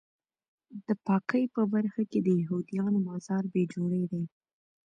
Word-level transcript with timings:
د 0.87 0.89
پاکۍ 1.05 1.43
په 1.55 1.61
برخه 1.73 2.03
کې 2.11 2.19
د 2.23 2.27
یهودیانو 2.41 2.99
بازار 3.09 3.43
بې 3.53 3.63
جوړې 3.73 4.03
دی. 4.11 4.23